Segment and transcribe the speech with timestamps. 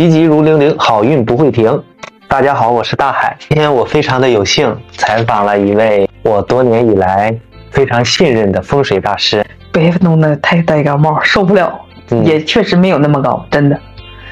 [0.00, 1.78] 急急如铃铃，好运不会停。
[2.26, 3.36] 大家好，我是大海。
[3.38, 7.38] 今天我非常的有幸采访了一位我多年以来
[7.70, 9.44] 非常信任的风水大师。
[9.70, 11.78] 别弄得太戴高帽，受不了。
[12.08, 13.78] 嗯也确实没有那么高，真的。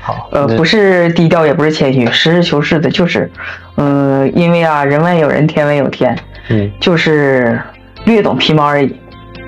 [0.01, 3.31] 好，呃，不是低调，也不是谦虚，实事求是的，就是，
[3.77, 7.61] 嗯、因为啊，人外有人，天外有天，嗯，就是
[8.07, 8.99] 略懂皮毛而已，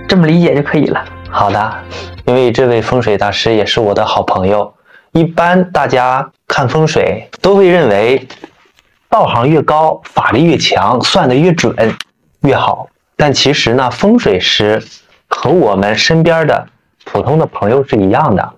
[0.06, 1.02] 这么理解就可以了。
[1.30, 1.72] 好的。
[2.26, 4.70] 因为这位风水大师也是我的好朋友。
[5.12, 8.28] 一般大家看风水都会认为，
[9.08, 11.74] 道行越高，法力越强，算得越准
[12.42, 12.88] 越好。
[13.16, 14.82] 但其实呢，风水师
[15.28, 16.66] 和我们身边的
[17.04, 18.52] 普通的朋友是一样的。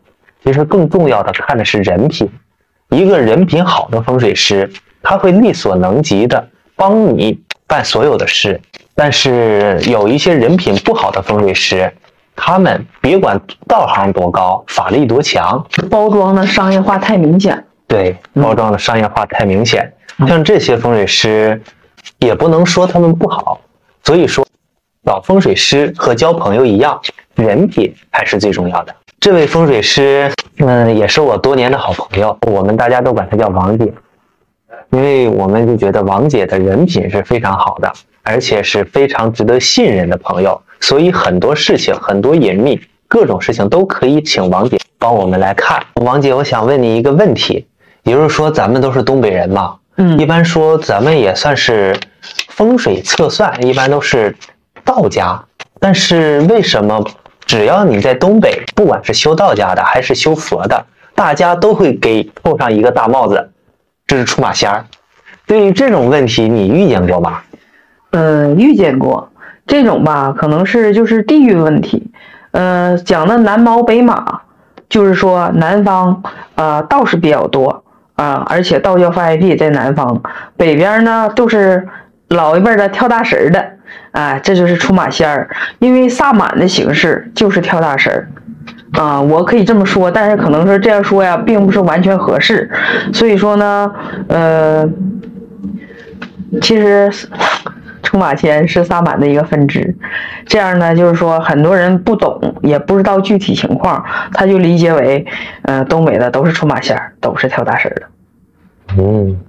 [0.44, 2.28] 其实更重要的看的是人品。
[2.90, 4.70] 一个人品好的风水师，
[5.02, 8.60] 他会力所能及的帮你办所有的事。
[8.94, 11.90] 但是有一些人品不好的风水师，
[12.34, 19.92] 他们别管道行多高，法力多强，包装的商业化太明显，对嗯包装的商业化太明显。
[20.18, 21.60] 嗯像这些风水师，
[22.18, 23.60] 也不能说他们不好。
[24.04, 24.46] 所以说，
[25.06, 27.00] 找风水师和交朋友一样，
[27.34, 28.94] 人品还是最重要的。
[29.20, 33.92] 这位风水师，嗯，也是我多年的好朋友，我们大家都管他叫王姐，
[34.90, 45.80] 因为我们就觉得王姐的人品是非常好的，而且是非常值得信任的朋友，所以很多事情、很多隐秘、各种事情都可以请王姐帮我们来看。
[46.02, 47.66] 王姐，我想问你一个问题，
[48.02, 51.96] 也就是说，咱们都是东北人嘛，嗯一般说咱们也算是
[52.48, 54.36] 风水测算，一般都是
[54.84, 55.40] 道家，
[55.78, 57.04] 但是为什么
[57.46, 63.50] 只要你在东北，不管是修道家的还是修佛的，大家都会给扣上一个大帽子，
[64.06, 64.84] 这是出马仙儿。
[65.46, 67.40] 对于这种问题，你遇见过吗？
[68.10, 69.30] 嗯，遇见过
[69.72, 72.12] 这种吧，可能是就是地域问题。
[72.50, 74.42] 呃，讲的南毛北马，
[74.90, 76.22] 就是说南方
[76.56, 77.82] 呃道士比较多
[78.14, 80.22] 啊、而且道教发源地在南方，
[80.58, 81.88] 北边呢都是
[82.28, 83.64] 老一辈的跳大神的，
[84.10, 85.48] 啊、这就是出马仙儿。
[85.78, 88.28] 因为萨满的形式就是跳大神儿。
[89.00, 92.70] 啊、我可以这么说，但是可能说这样说呀，并不是完全合适。
[93.14, 93.90] 所以说呢，
[94.28, 94.86] 呃，
[96.60, 97.10] 其实
[98.02, 99.96] 出马仙是萨满的一个分支，
[100.46, 105.24] 这样呢，就是说很多人不懂，也不知道具体情况，他就理解为，
[105.62, 108.06] 呃，东北的都是出马仙儿，都是跳大神儿的。
[108.98, 109.40] 嗯，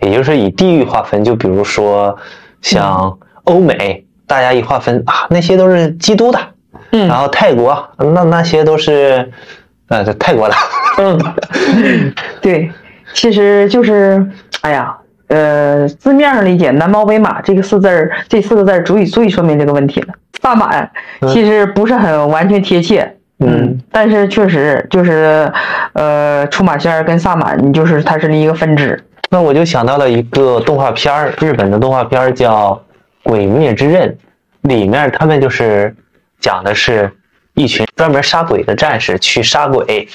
[0.00, 2.16] 也就是以地域划分，就比如说
[2.60, 6.38] 像欧美，大家一划分啊，那些都是基督的，
[6.92, 7.08] 嗯。
[7.08, 9.32] 然后泰国那那些都是
[9.88, 10.54] 呃泰国的，
[10.98, 11.18] 嗯，
[12.40, 12.70] 对，
[13.14, 14.24] 其实就是，
[14.60, 14.96] 哎呀，
[15.34, 20.14] 呃，字面上理解，南猫北马这个四字儿，这四个字儿足以足以说明这个问题了。
[20.40, 20.88] 萨满
[21.32, 25.50] 其实不是很完全贴切，嗯，但是确实就是，
[25.94, 29.02] 呃，出马仙儿跟萨满，就是它是一个分支。
[29.30, 32.72] 那我就想到了一个动画片儿，日本的动画片儿叫
[33.28, 34.08] 《鬼灭之刃》，
[34.68, 35.92] 里面他们就是
[36.38, 37.10] 讲的是
[37.54, 40.06] 一群专门杀鬼的战士去杀鬼，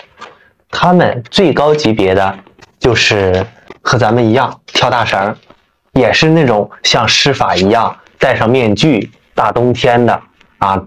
[0.69, 2.33] 他们最高级别的
[2.79, 3.45] 就是
[3.81, 5.35] 和咱们一样跳大绳，
[5.93, 10.21] 也是那种像施法一样戴上面具，大冬天的
[10.57, 10.81] 啊，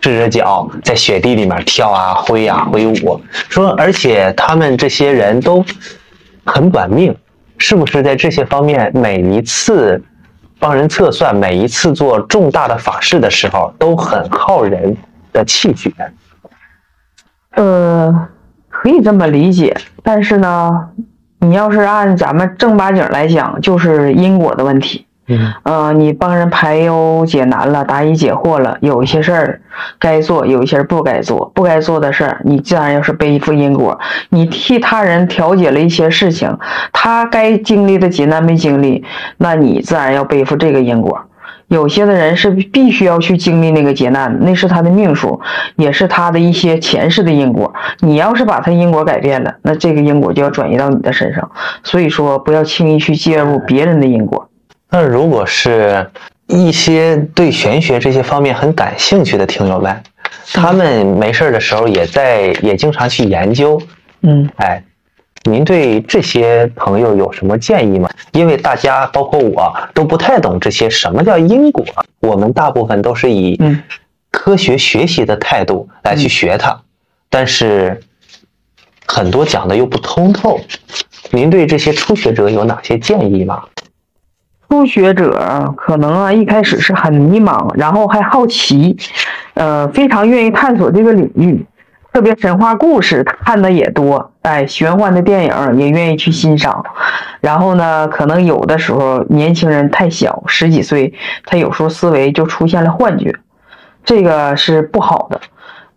[0.00, 5.64] 赤着脚在雪地里面跳啊挥啊挥舞，说而且他们这些人都
[6.44, 7.14] 很短命，
[7.58, 10.02] 是不是在这些方面每一次
[10.58, 14.96] 帮人测算，每一次做重大的法事的时候都很耗人
[15.32, 15.92] 的气血？
[17.52, 18.28] 呃，
[18.68, 20.90] 可以这么理解，但是呢，
[21.40, 25.04] 你要是按咱们正八经来讲，就是因果的问题。
[25.30, 29.60] 嗯呃，你帮人排忧解难了，答疑解惑了，有一些事儿
[29.98, 34.00] 该做，有一些不该做，不该做的事儿，你自然要是背负因果。
[34.30, 36.56] 你替他人调解了一些事情，
[36.94, 39.04] 他该经历的劫难没经历，
[39.36, 41.20] 那你自然要背负这个因果。
[41.68, 45.40] 有些的人是必须要去经历那个劫难，那是他的命数，
[45.76, 47.72] 也是他的一些前世的因果。
[48.00, 51.50] 你要是把他因果改变了，那这个因果就要转移到你的身上。
[51.84, 54.48] 所以说，不要轻易去介入别人的因果。
[54.90, 56.10] 那如果是
[56.46, 59.94] 一些对玄学这些方面很感兴趣的听友们，
[60.54, 63.78] 他们没事儿的时候也在也经常去研究，
[64.22, 64.48] 嗯。
[64.56, 64.82] 哎，
[65.50, 68.08] 您对这些朋友有什么建议吗？
[68.32, 71.84] 因为大家包括我都不太懂这些什么叫因果，
[72.20, 73.82] 我们大部分都是以嗯
[74.30, 76.80] 科学学习的态度来去学它，
[77.30, 78.00] 但是
[79.06, 80.60] 很多讲的又不通透。
[81.30, 83.64] 您对这些初学者有哪些建议吗？
[84.68, 88.96] 初学者可能啊一开始是很迷茫，然后还好奇，
[89.54, 91.64] 呃，非常愿意探索这个领域。
[92.12, 96.84] 特别神话故事看的也多，哎，玄幻的电影也愿意去欣赏。
[97.40, 101.12] 然后呢，可能有的时候年轻人太小，十几岁，
[101.44, 103.34] 他有时候思维就出现了幻觉，
[104.04, 105.40] 这个是不好的。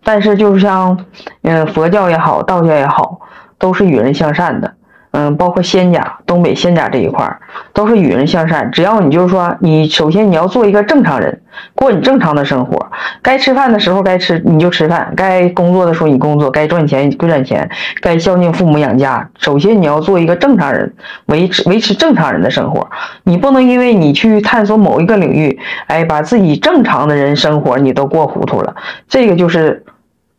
[0.04, 1.06] 但是，就是像
[1.44, 3.22] 嗯，佛教也好，道教也好，
[3.58, 4.74] 都是与人向善的。
[5.12, 7.40] 嗯，包括仙家，东北仙家这一块儿，
[7.74, 8.72] 都是与人向善。
[8.72, 11.42] 只要你就是说，你首先你要做一个正常人，
[11.76, 12.90] 过你正常的生活。
[13.22, 17.70] 该吃饭的时候该吃你就吃饭，该工作的时候你工作，该赚钱归赚钱，
[18.02, 19.30] 该孝敬父母养家。
[19.38, 20.94] 首先你要做一个正常人，
[21.26, 22.90] 维持维持正常人的生活。
[23.24, 28.74] 你不能因为你去探索某一个领域，哎，把自己正常的人生活你都过糊涂了，
[29.10, 29.84] 这个就是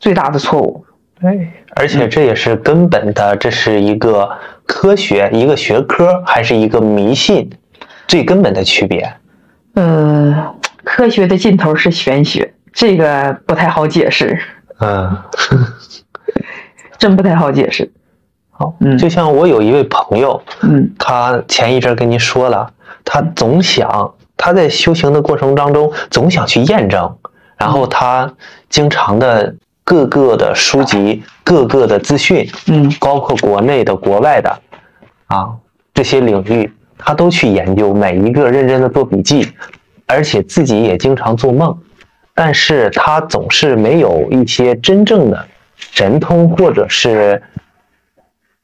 [0.00, 0.86] 最大的错误。
[1.20, 4.28] 对，而且这也是根本的，这是一个
[4.66, 7.50] 科学，一个学科，还是一个迷信，
[8.06, 9.12] 最根本的区别。
[9.74, 10.54] 嗯，
[10.84, 14.38] 科学的尽头是玄学，这个不太好解释。
[14.80, 15.16] 嗯，
[16.98, 17.90] 真不太好解释。
[18.50, 22.72] 好，嗯，就像我有一位朋友，嗯，他前一阵跟您说了，
[23.04, 27.16] 他总想他在修行的过程当中总想去验证，
[27.56, 28.32] 然后他
[28.68, 29.54] 经常的。
[29.84, 34.61] 各个的书籍，各个的资讯，嗯，包括国内的、国外的，
[35.26, 35.50] 啊，
[35.93, 39.52] 这些领域他都去研究，每一个认真的做笔记，
[40.06, 41.76] 而且自己也经常做梦，
[42.32, 47.43] 但是他总是没有一些真正的神通或者是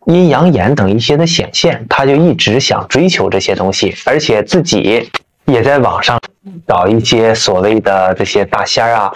[0.07, 5.11] 阴阳眼等一些的显现，他就一直想追求这些东西，而且自己
[5.47, 6.21] 也在网上
[6.67, 9.13] 找一些所谓的这些大仙儿啊。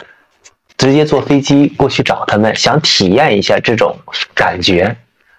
[0.82, 3.96] 直接坐飞机过去找他们，想体验一下这种
[4.34, 4.96] 感觉，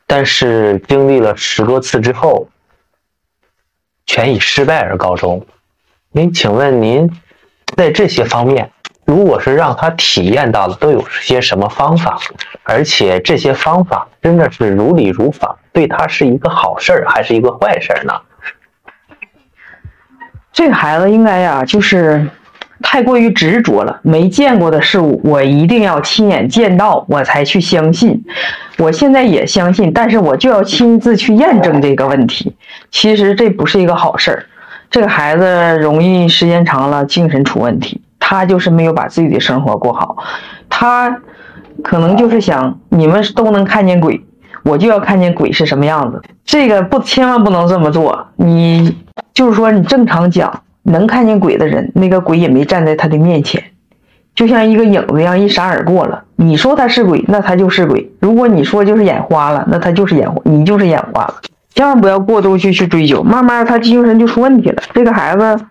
[0.07, 2.47] 但是经历了十多次之后，
[4.05, 5.45] 全以失败而告终。
[6.13, 7.11] 您请问您
[7.75, 8.71] 在这些方面，
[9.03, 12.17] 如果是让他体验到了，都有些什么方法？
[12.63, 18.13] 而且这些方法真的是如理如法，对他是一个好事儿还是一个坏事儿呢？
[20.53, 22.29] 这个孩子应该呀，就是。
[22.83, 28.23] 太过于执着了，没见过的事物，我一定要亲眼见到，我才去相信。
[28.77, 32.53] 我现在也相信，但是我就要亲自去验证这个问题。
[32.91, 34.45] 其实这不是一个好事儿，
[34.91, 37.99] 这个孩子容易时间长了精神出问题。
[38.19, 40.17] 他就是没有把自己的生活过好，
[40.69, 41.17] 他
[41.83, 44.23] 可能就是想你们都能看见鬼，
[44.63, 46.21] 我就要看见鬼是什么样子。
[46.45, 48.27] 这个不千万不能这么做。
[48.35, 48.97] 你
[49.33, 50.61] 就是说你正常讲。
[50.83, 53.63] 能看见鬼的人，那个鬼也没站在他的面前，
[54.35, 56.25] 就像一个影子一样一闪而过了。
[56.35, 61.41] 你说他是鬼，那他就是鬼；如果你说就是眼花了，那他就是眼花，你就是眼花了。
[61.69, 64.83] 千万不要过度去去追究，慢慢他精神就出问题了。
[64.93, 65.65] 这个孩子，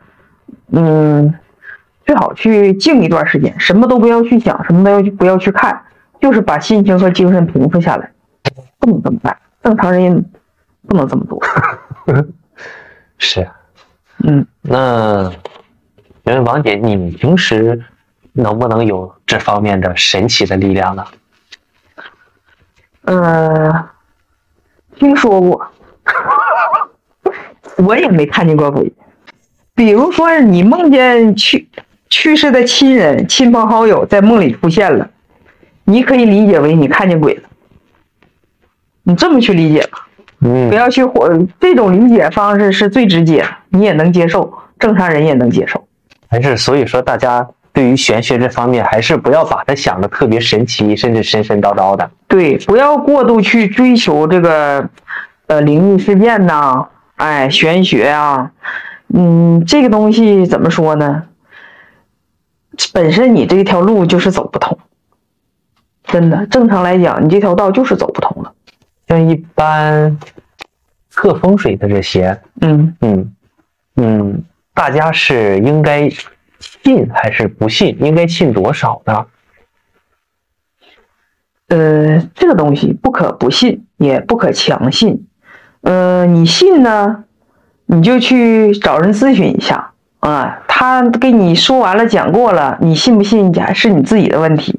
[0.70, 1.32] 嗯，
[2.06, 5.82] 最好去静一段时间，什么都不要去想，什么都不要去看，
[6.20, 8.11] 就是把心情和精神平复下来。
[8.79, 10.25] 不能这么办，正常人
[10.88, 11.41] 不能这么做。
[13.19, 13.47] 是。
[14.24, 15.32] 嗯，那，
[16.24, 17.84] 因为王姐，你平时
[18.32, 21.04] 能不能有这方面的神奇的力量呢？
[23.02, 23.88] 呃，
[24.94, 25.66] 听说过，
[27.78, 28.92] 我也没看见过鬼。
[29.74, 31.69] 比如说，你梦见去
[32.08, 35.10] 去世的亲人、亲朋好友在梦里出现了，
[35.82, 37.48] 你可以理解为你看见鬼了。
[39.02, 40.06] 你这么去理解吧。
[40.43, 41.31] 不要去火，
[41.61, 45.87] 这种理解方式是最直接，你也能接受，正常人也能接受。
[46.29, 52.11] 还是所以说，大家对于玄学这方面，还是不要把它想的特别神奇，甚至神神叨叨的。
[52.27, 54.89] 对，不要过度去追求这个，
[55.46, 58.51] 呃，灵异事件呐，哎，玄学啊，
[59.15, 61.25] 嗯，这个东西怎么说呢？
[62.93, 64.79] 本身你这条路就是走不通，
[66.05, 68.31] 真的，正常来讲，你这条道就是走不通了。
[69.12, 70.19] 像一般
[71.10, 73.36] 测风水的这些，嗯嗯
[73.96, 76.08] 嗯，大家是应该
[76.58, 77.94] 信还是不信？
[78.00, 79.26] 应该信多少呢？
[81.69, 85.28] 呃，这个东西不可不信，也不可强信。
[85.82, 87.24] 呃，你信呢，
[87.84, 89.92] 你就去找人咨询一下。
[90.22, 94.79] 啊，他给你说完了，讲过了，你信不信还是你自己的问题。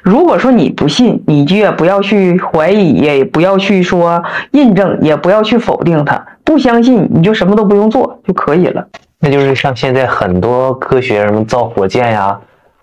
[0.00, 6.24] 如果说你不信，你就也不要去怀疑，也不要去说印证，也不要去否定他。
[6.44, 8.86] 不相信，你就什么都不用做就可以了。
[9.18, 12.38] 那就是像现在很多科学什么造火箭呀，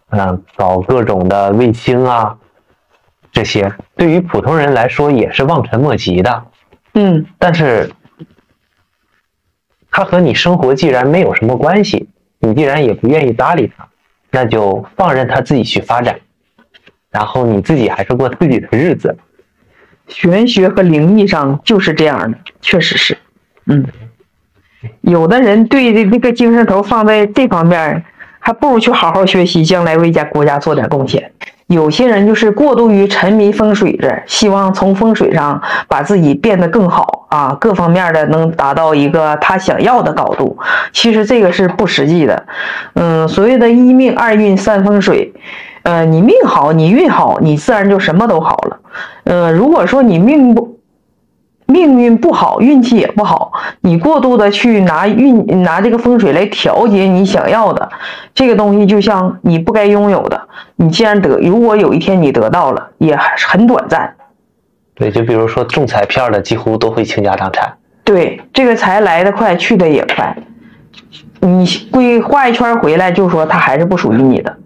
[0.09, 2.35] 嗯，搞各种的卫星啊，
[3.31, 6.43] 这些对于普通人来说也是望尘莫及的。
[6.95, 7.89] 嗯，但是。
[9.95, 12.09] 他和你生活既然没有什么关系，
[12.39, 13.87] 你既然也不愿意搭理他，
[14.31, 16.19] 那就放任他自己去发展。
[17.11, 19.15] 然后你自己还是过自己的日子。
[20.07, 23.15] 玄学和灵异上就是这样的，确实是，
[23.67, 23.85] 嗯，
[25.01, 28.03] 有的人对的那个精神头放在这方面，
[28.39, 31.31] 还不如去好好学习，将来为家国家做点贡献。
[31.67, 40.57] 有些人就是过度于沉迷风水着，希望从风水上把自己变得更好啊，各方面的能达到一个他想要的高度。
[40.91, 42.45] 其实这个是不实际的。
[42.95, 45.33] 嗯，所谓的一命二运三风水，
[45.83, 48.79] 呃，你命好，你运好，你自然就什么都好了。
[49.23, 50.72] 呃，如果说你命不
[51.65, 53.51] 命运不好，运气也不好，
[53.81, 57.89] 你过度的去拿运拿这个风水来调节你想要的
[58.33, 64.15] 这个东西，就像你不该拥有的，你既然得，如果有一天你得到了，也很短暂。
[64.95, 67.73] 对，就比如说中彩票的，几乎都会倾家荡产。
[68.03, 70.35] 对，这个财来得快，去的也快，
[71.39, 74.57] 你归划一圈回来，就说它还是不属于你的。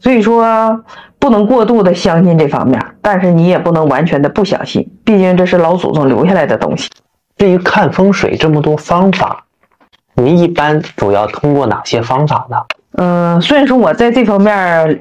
[0.00, 0.84] 所以说。
[1.24, 6.90] 不能过度的相信这方面，但是你也不能完全的不相信，毕竟这是老祖宗留下来的东西。
[7.38, 9.44] 至于看风水这么多方法，
[10.16, 12.58] 您一般主要通过哪些方法呢？
[12.98, 15.00] 嗯，虽然说我在这方面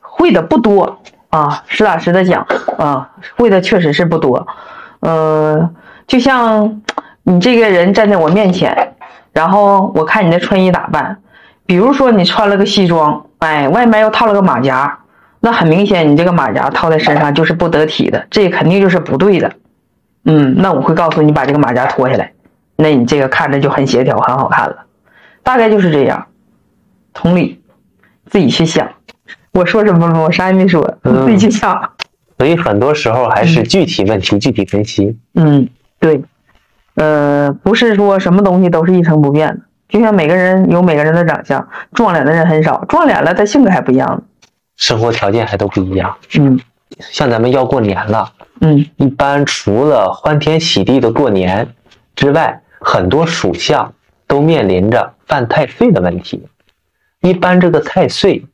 [0.00, 0.98] 会的不多
[1.30, 2.44] 啊，实打实的讲
[2.76, 4.44] 啊，会的确实是不多。
[5.02, 5.76] 嗯，
[6.08, 6.82] 就像
[7.22, 8.94] 你这个人站在我面前，
[9.32, 11.18] 然后我看你的穿衣打扮，
[11.64, 14.98] 比如说你穿了个西装，哎，外面又套了个马甲。
[15.46, 19.52] 那很明显，你这个马甲套在身上就是不得体的，这肯定就是不对的。
[20.24, 22.32] 嗯，那我会告诉你把这个马甲脱下来，
[22.74, 24.86] 那你这个看着就很协调，很好看了。
[25.44, 26.26] 大概就是这样。
[27.14, 27.62] 同理，
[28.24, 28.90] 自己去想。
[29.52, 30.20] 我说什么了？
[30.20, 31.90] 我啥也没说，自己去想。
[32.38, 35.16] 所以很多时候还是具体问题具体分析。
[35.36, 35.68] 嗯，
[36.00, 36.24] 对。
[36.96, 39.60] 呃，不是说什么东西都是一成不变的。
[39.88, 44.22] 就像每个人有每个人的长相，撞脸的人很少，撞脸了他性格还不一样呢。
[44.76, 46.60] 生活条件还都不一样，嗯，
[46.98, 51.74] 像咱们要过年了，嗯，一般除了欢天喜地的过年
[52.14, 53.94] 之外，很多属相
[54.26, 56.46] 都面临着犯太岁的问题。
[57.20, 58.46] 一般这个太岁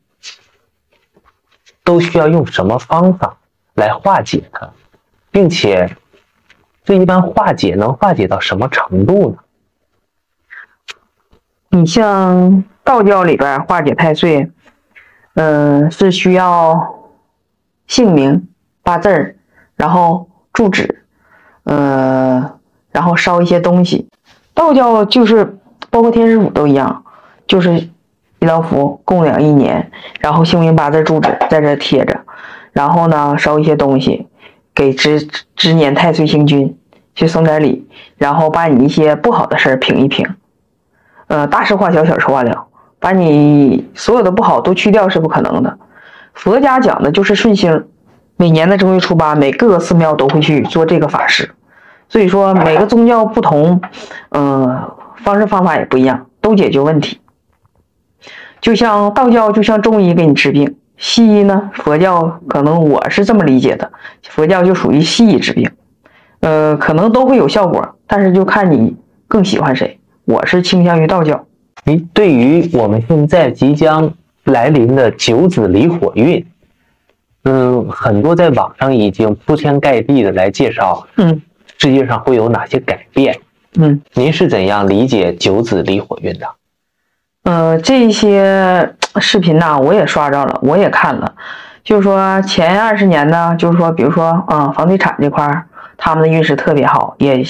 [1.82, 3.36] 都需要用什么方法
[3.74, 4.70] 来化解它，
[5.32, 5.96] 并且
[6.84, 9.36] 这一般化解能化解到什么程度呢？
[11.70, 14.48] 你像道教里边化解太岁。
[15.34, 17.10] 嗯，是需要
[17.86, 18.48] 姓名、
[18.82, 19.36] 八字儿，
[19.76, 21.04] 然后住址，
[21.64, 22.58] 呃，
[22.90, 24.08] 然后烧一些东西。
[24.54, 25.58] 道教就是
[25.90, 27.04] 包括天师府都一样，
[27.46, 27.88] 就是
[28.38, 32.20] 一道符供养一年，然后姓名、八字、住址在这贴着，
[32.72, 34.28] 然后呢烧一些东西，
[34.74, 36.78] 给值值年太岁星君
[37.14, 40.34] 去送点礼，然后把你一些不好的事儿平一平。
[41.28, 42.66] 呃，大事化小，小事化了。
[43.02, 45.76] 把你所有的不好都去掉是不可能的。
[46.34, 47.84] 佛家讲的就是顺星，
[48.36, 51.50] 每年的正月初八，每各个寺庙都会去做这个法事。
[52.08, 53.80] 所以说每个宗教不同，
[54.30, 57.18] 嗯，方式方法也不一样，都解决问题。
[58.60, 63.90] 就像道教就像中医给你治病，西医呢，佛教可能我是这么理解的，
[64.28, 65.68] 佛教就属于西医治病，
[66.40, 69.98] 呃，可能都会有效果，但是就看你更喜欢谁。
[70.24, 71.46] 我是倾向于道教。
[71.84, 76.46] 你对于我们现在即将来临的九紫离火运，
[77.44, 81.42] 嗯，很多在网上已经铺天盖地的来介绍，嗯，
[81.78, 83.40] 世界上会有哪些改变？
[83.76, 86.46] 嗯，您是怎样理解九紫离火运的？
[87.44, 91.34] 呃，这些视频呢，我也刷着了，我也看了，
[91.82, 97.44] 就是说前二十年呢，就是说，比如说啊，房地产这块他们的运势特别好，也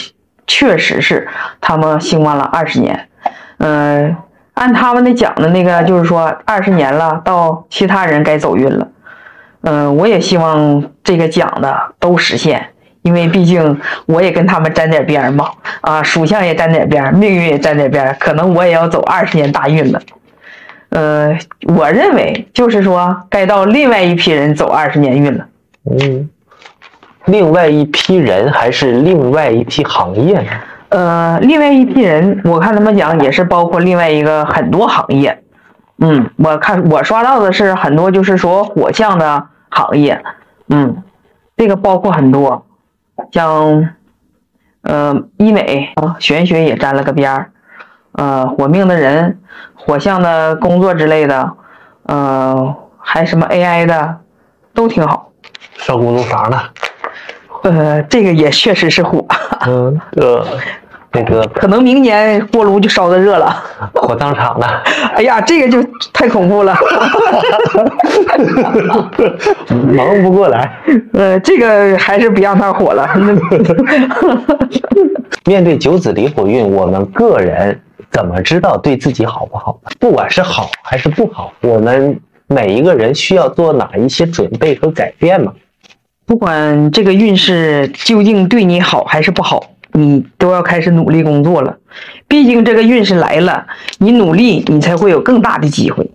[0.46, 1.28] 确实是
[1.60, 3.08] 他们兴旺了二十年。
[3.64, 4.16] 嗯，
[4.54, 8.88] 按他们的讲的那个，就是说二十年了，到其他人该走运了。
[9.60, 12.70] 嗯，我也希望这个讲的都实现，
[13.02, 15.48] 因为毕竟我也跟他们沾点边嘛。
[15.82, 20.00] 啊，属相也沾点边，命运也沾点边，可能我也要走二十年大运了。
[20.88, 21.38] 呃，
[21.68, 25.46] 我认为就是说，该到另外一批人走二十年运了。
[25.88, 26.28] 嗯，
[27.26, 30.50] 另外一批人还是另外一批行业呢？
[30.92, 35.42] 呃，另外一批人，我看他们讲也是包括另外一个很多行业。
[35.96, 40.22] 嗯，我看我刷到的是很多，就是说火象的行业。
[40.68, 41.02] 嗯，
[41.56, 42.66] 这个包括很多，
[43.30, 43.88] 像
[44.82, 47.52] 呃医美啊，玄学也沾了个边儿。
[48.12, 49.40] 呃，火命的人，
[49.74, 51.52] 火象的工作之类的，
[52.02, 54.18] 呃，还什么 AI 的，
[54.74, 55.30] 都挺好。
[55.76, 56.60] 烧公租房的，
[57.62, 59.24] 呃，这个也确实是火。
[59.66, 60.44] 嗯， 呃。
[61.12, 63.62] 这个可能明年锅炉就烧的热了。
[63.94, 64.82] 火葬场了，
[65.14, 66.74] 哎呀，这个就太恐怖了。
[69.92, 70.72] 忙不过来。
[71.12, 73.08] 呃，这个还是别让它火了。
[75.44, 77.78] 面对九子离火运，我们个人
[78.10, 79.80] 怎么知道对自己好不好？
[79.98, 85.52] 不管是好还是不好，我们每一个人需要做哪一些准备和改变吗？
[86.24, 89.62] 不管这个运势究竟对你好还是不好，
[89.92, 91.78] 你都要开始努力工作了。
[92.26, 93.66] 毕竟这个运势来了，
[93.98, 96.10] 你努力，你才会有更大的机会。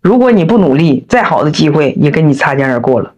[0.00, 3.12] 如果你不努力，再好的机会也跟你擦肩而过了。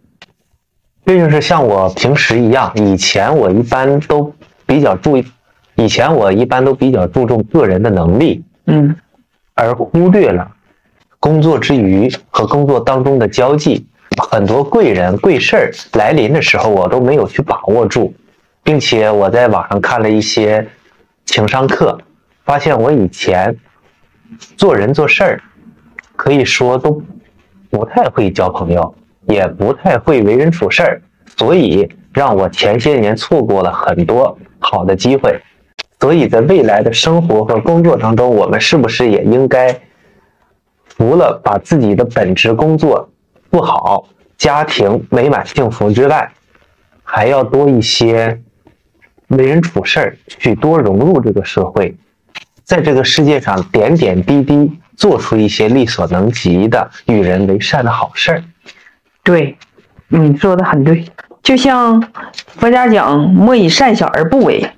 [1.06, 4.32] 这就是像我平时一样，以前我一般都
[4.66, 5.24] 比较注意，
[5.76, 8.94] 以前我一般都比较注重个人的能力，嗯，
[9.54, 10.50] 而忽略了
[11.18, 13.86] 工作之余和工作当中的交际。
[14.28, 18.12] 很多贵人贵事儿来临的时候，我都没有去把握住，
[18.62, 20.66] 并且我在网上看了一些
[21.24, 21.98] 情商课，
[22.44, 23.56] 发现我以前
[24.56, 25.42] 做人做事儿，
[26.16, 27.02] 可以说都
[27.70, 28.94] 不太会交朋友，
[29.26, 31.02] 也不太会为人处事儿，
[31.36, 35.40] 所以让我前些年错过了很多好的机会。
[36.00, 39.80] 所以在未来的生活和工作当中，我们是不是也应该
[40.88, 43.10] 除了把自己的本职工作
[43.50, 46.32] 不好，家庭美满幸福之外，
[47.02, 48.40] 还要多一些
[49.30, 51.96] 为人处事儿，去多融入这个社会，
[52.64, 58.44] 在这个世界上点点滴滴做出一些力所能及的与人为善的好事儿。
[59.22, 59.56] 对，
[60.08, 61.04] 你说的很对。
[61.42, 62.02] 就像
[62.46, 64.70] 佛家讲“莫以善小而不为”。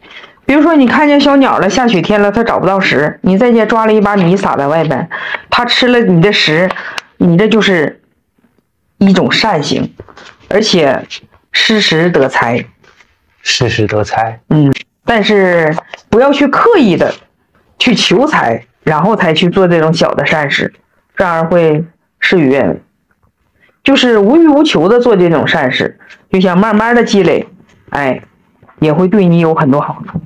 [0.45, 5.09] 比如说，你看见小鸟了，下雪天了，它找不到食，你在家抓了一把米撒在外边，
[5.49, 6.69] 它吃了你的食，
[7.17, 8.03] 你这就是
[8.99, 9.95] 一种善行，
[10.49, 11.07] 而且
[11.53, 12.65] 失时得财。
[13.43, 14.73] 失时得财，嗯，
[15.05, 15.77] 但是
[16.09, 17.13] 不要去刻意的
[17.79, 20.73] 去求财，然后才去做这种小的善事，
[21.17, 21.85] 这样会
[22.19, 22.81] 事与愿违。
[23.85, 25.99] 就是无欲无求的做这种善事，
[26.31, 27.49] 就想慢慢的积累，
[27.91, 28.23] 哎，
[28.79, 30.21] 也会对你有很多好处。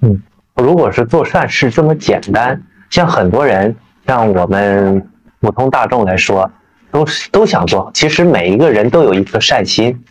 [0.00, 0.22] 嗯，
[0.56, 3.74] 如果是做善事这么简单，像很多人，
[4.06, 5.08] 像我们
[5.40, 6.50] 普通大众来说，
[6.90, 7.90] 都是都想做。
[7.94, 10.04] 其实每一个人都有一颗善心，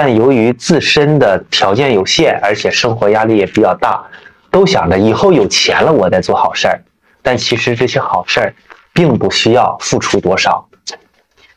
[0.00, 4.00] 但由于自身的条件有限，而且生活压力也比较大，
[4.48, 6.80] 都想着以后有钱了我再做好事儿。
[7.20, 8.54] 但其实这些好事儿，
[8.92, 10.68] 并不需要付出多少。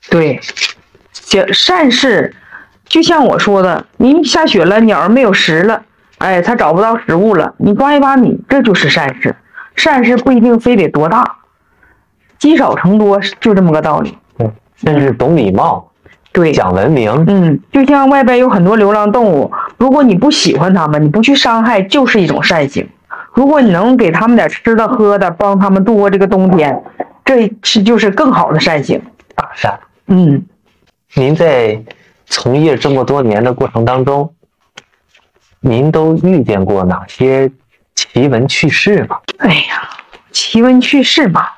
[0.09, 0.39] 对，
[1.13, 2.35] 善善事，
[2.85, 5.83] 就像我说的，你下雪了，鸟儿没有食了，
[6.17, 9.35] 哎，它找不到食物了，你抓一把米，这就是善事。
[9.75, 11.37] 善事不一定非得多大，
[12.39, 14.17] 积少成多，就这么个道理。
[14.39, 14.49] 对，
[14.83, 15.90] 甚至懂礼貌、
[16.31, 17.11] 对，讲文明。
[17.27, 22.87] 嗯，就像外边有很多流浪动物，如果你不喜欢它们，你不去伤害，就是一种善行。
[23.33, 26.83] 如果你能给他们点吃的喝的，帮他们度过这个冬天，
[27.25, 29.01] 这是就是更好的善行。
[29.35, 29.79] 大善。
[30.07, 30.43] 嗯，
[31.15, 31.81] 您在
[32.25, 34.33] 从业这么多年的过程当中，
[35.59, 37.51] 您都遇见过哪些
[37.95, 39.17] 奇闻趣事吗？
[39.37, 39.89] 哎呀，
[40.31, 41.57] 奇闻趣事吧，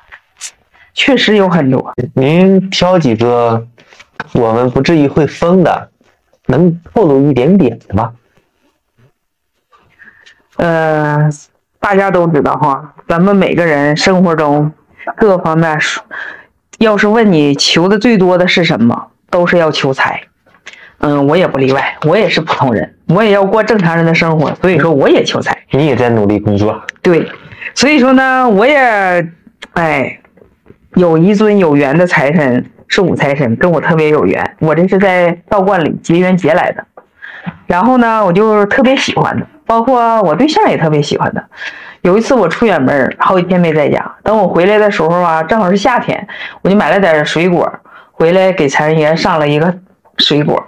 [0.94, 1.92] 确实有很多。
[2.14, 3.66] 您挑几个
[4.32, 5.90] 我们不至于会疯的，
[6.46, 8.12] 能透露一点点的吗？
[10.56, 11.28] 呃，
[11.80, 14.72] 大家都知道哈，咱们每个人生活中
[15.16, 15.78] 各个方面，
[16.78, 20.22] 要是问你求的最多的是什么，都是要求财。
[20.98, 25.58] 嗯，我也不例外，我也是普通人，我也要过正常人的生活，所以说我也求财。
[25.72, 27.28] 你也在努力工作，对，
[27.74, 28.78] 所以说呢，我也，
[29.72, 30.20] 哎，
[30.94, 34.56] 有一尊有缘的财神是武财神，跟我特别有缘。
[34.60, 36.84] 我这是在道观里结缘结来的，
[37.66, 41.44] 然后呢，我就特别喜欢的，包括我对象也特别喜欢的。
[42.02, 46.28] 有一次我出远门，好几天没在家，等我回来的时候啊，正好是夏天，
[46.62, 47.72] 我就买了点水果
[48.12, 49.74] 回来给财神爷上了一个
[50.18, 50.62] 水果，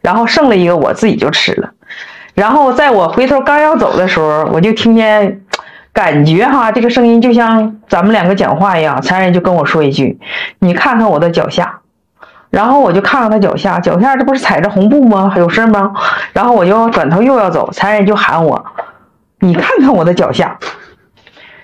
[0.00, 1.70] 然后剩了一个我自己就吃了。
[2.34, 5.40] 然后在我回头刚要走的时候，我就听见，
[5.92, 9.02] 感觉哈这个声音就像咱们两个讲话一样。
[9.02, 10.18] 财神爷就跟我说一句
[10.60, 11.80] ：“你看看我的脚下。”
[12.50, 15.32] 然后我就看看他脚下，脚下这不是踩着红布吗？
[15.36, 15.92] 有事吗？
[16.32, 18.64] 然后我就转头又要走，财神爷就喊我
[19.40, 20.58] ：“你看看我的脚下。”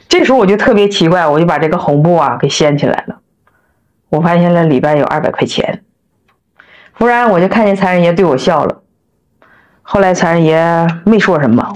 [0.09, 3.17] 这时候我就特别奇怪，我就把这个红布啊给掀起来了，
[4.09, 5.83] 我发现了里边有二百块钱。
[6.99, 8.83] 忽然我就看见财神爷对我笑了。
[9.83, 11.75] 后来财神爷没说什么，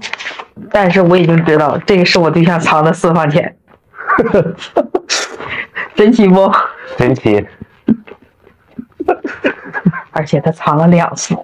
[0.71, 3.55] 但是我已经知道这个是我对象藏的私房钱，
[5.97, 6.51] 神奇不？
[6.99, 7.47] 神奇。
[10.13, 11.37] 而且他藏了两次，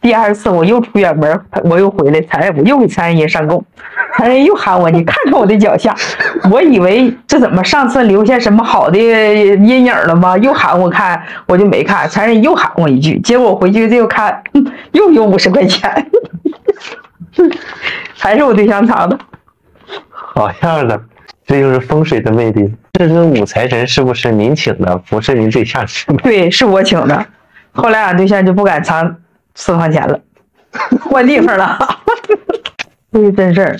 [0.00, 3.62] 第二次我又出远门，我又回来，财我又给财神爷上供，
[4.16, 5.94] 财神爷又喊我，你看看我的脚下，
[6.50, 10.38] 我以为这怎么上次留下什么好的阴影了吗？
[10.38, 14.42] 又喊我看，我就没看，财神爷又喊我一句，结果我回去又看，
[14.92, 16.10] 又有五十块钱，
[18.18, 19.18] 还是我对象藏的。
[20.10, 21.00] 好样的，
[21.46, 22.72] 这就是风水的魅力。
[22.92, 24.96] 这尊五财神是不是您请的？
[25.08, 26.22] 不是您对象请的？
[26.24, 27.26] 对，是我请的。
[27.72, 29.16] 后来俺对象就不敢藏
[29.54, 30.20] 私房钱了，
[31.00, 31.78] 换地方了。
[33.12, 33.76] 这是真事儿。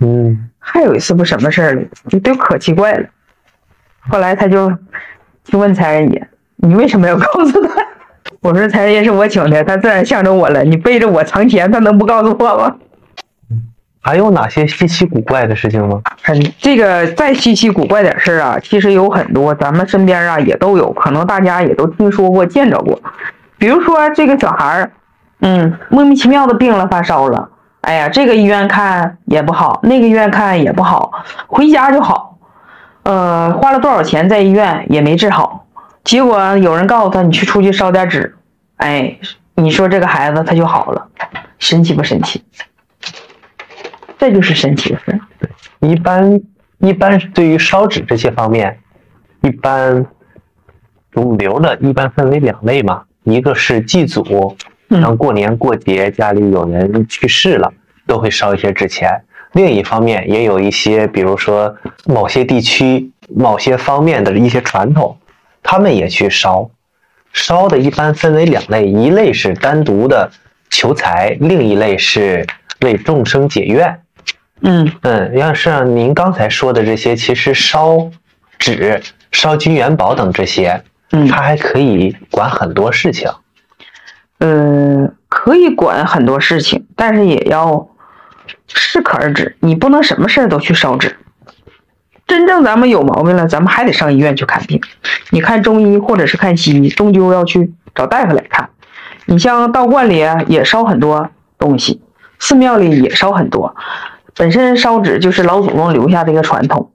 [0.00, 3.06] 嗯，还有一次不什么事儿了，就都可奇怪了。
[4.08, 4.70] 后来他就
[5.44, 7.70] 去问财神爷：“你为什么要告诉他？”
[8.40, 10.64] 我说：“财神爷是我请的，他自然向着我了。
[10.64, 12.76] 你背着我藏钱，他能不告诉我吗？”
[14.02, 16.00] 还有哪些稀奇古怪的事情吗？
[16.22, 22.98] 很这个再稀奇古怪点事儿啊，其实有很多，咱们身边啊也都有，可能大家也都听说过、见着过。
[23.58, 24.90] 比如说这个小孩儿，
[25.40, 27.50] 嗯，莫名其妙的病了，发烧了，
[27.82, 31.12] 哎呀，这个医院看也不好，那个医院看也不好，
[31.46, 32.38] 回家就好。
[33.02, 35.66] 呃，花了多少钱在医院也没治好，
[36.04, 38.34] 结果有人告诉他，你去出去烧点纸，
[38.76, 39.18] 哎，
[39.56, 41.06] 你说这个孩子他就好了，
[41.58, 42.42] 神奇不神奇？
[44.20, 45.18] 这就是神奇的事。
[45.80, 46.38] 一般
[46.78, 48.78] 一般对于烧纸这些方面，
[49.40, 50.04] 一般
[51.10, 54.54] 主流的一般分为两类嘛，一个是祭祖，
[54.90, 57.72] 像过年过节家里有人去世了，
[58.06, 59.08] 都会烧一些纸钱；
[59.52, 65.16] 另一方面也有一些，比如说某些地区某些方面的一些传统，
[65.62, 66.70] 他们也去烧。
[67.32, 70.30] 烧的一般分为两类，一类是单独的
[70.68, 72.46] 求财，另一类是
[72.82, 74.00] 为众生解怨。
[74.62, 78.10] 嗯嗯，要是您刚才说的这些，其实烧
[78.58, 83.30] 纸、烧金元宝等这些，嗯，它还可以管很多事情。
[84.38, 87.88] 嗯，可以管很多事情，但是也要
[88.68, 89.56] 适可而止。
[89.60, 91.16] 你不能什么事儿都去烧纸。
[92.26, 94.80] 真正咱们有毛病了，咱们还得上医院去看病。
[95.30, 98.70] 你看中医或者是看西医，终究要去找大夫来看。
[99.26, 102.00] 你像道观里啊，也烧很多东西，
[102.38, 103.74] 寺庙里也烧很多。
[104.36, 106.90] 本身烧纸就是老祖宗留下的一个传统，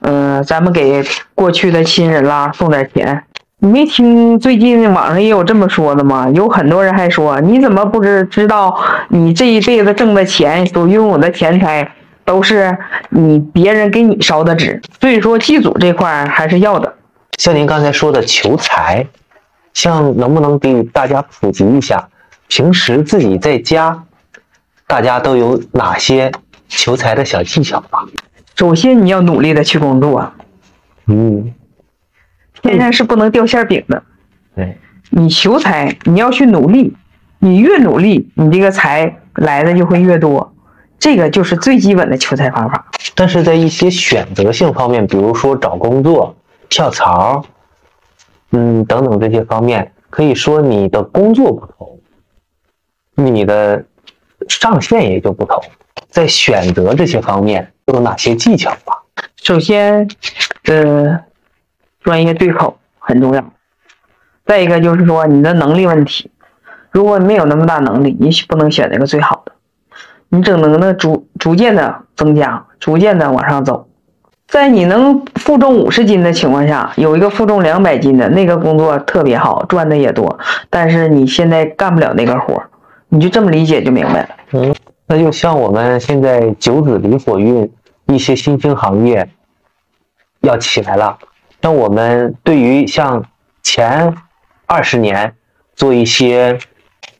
[0.00, 1.04] 嗯，咱们给
[1.34, 3.24] 过去的亲人啦送点钱。
[3.62, 6.30] 你没听最近网上也有这么说的吗？
[6.34, 8.74] 有很多人还说，你怎么不知知道
[9.08, 11.92] 你这一辈子挣的钱，所拥有的钱财
[12.24, 12.78] 都是
[13.10, 14.80] 你别人给你烧的纸。
[14.98, 16.94] 所以说祭祖这块还是要的。
[17.36, 19.06] 像您刚才说的求财，
[19.74, 22.08] 像能不能给大家普及一下，
[22.48, 24.04] 平时自己在家，
[24.86, 26.32] 大家都有哪些？
[26.70, 28.06] 求财的小技巧吧。
[28.56, 30.32] 首先，你要努力的去工作。
[31.06, 31.52] 嗯，
[32.62, 34.02] 天上是不能掉馅饼的。
[34.54, 34.78] 对，
[35.10, 36.94] 你求财，你要去努力。
[37.38, 40.54] 你越努力，你这个财来的就会越多。
[40.98, 42.86] 这个就是最基本的求财方法。
[43.14, 46.36] 但是在一些选择性方面，比如说找工作、
[46.68, 47.42] 跳槽，
[48.52, 51.98] 嗯，等等这些方面，可以说你的工作不同，
[53.14, 53.86] 你的
[54.46, 55.58] 上限也就不同。
[56.10, 59.02] 在选择这些方面都有哪些技巧吧？
[59.36, 60.08] 首先，
[60.64, 61.20] 呃，
[62.02, 63.44] 专业对口很重要。
[64.44, 66.30] 再一个就是说你的能力问题，
[66.90, 69.52] 如果没有那么大能力，你不能选那个最好的。
[70.28, 73.88] 你只能呢逐逐渐的增加，逐渐的往上走。
[74.46, 82.60] 在你能负重五十斤的情况下，有一个负重两百斤的那个工作特别好，赚的也多，但是你现在干不了那个活
[83.08, 84.28] 你就这么理解就明白了。
[84.52, 84.74] 嗯。
[85.12, 87.68] 那就像我们现在九子离火运
[88.06, 89.28] 一些新兴行业
[90.42, 91.18] 要起来了，
[91.60, 93.24] 那我们对于像
[93.60, 94.14] 前
[94.66, 95.34] 二十年
[95.74, 96.56] 做一些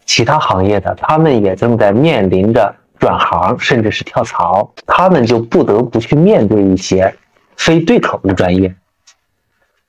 [0.04, 7.12] 其他行业的，他们也正在面临着转行甚至是跳槽，他们就不得不去面对一些
[7.56, 8.72] 非对口的专业。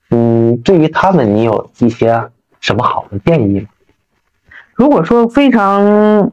[0.10, 3.68] 嗯，对于他们，你有一些什么好的建议吗？
[4.74, 6.32] 如果说非常。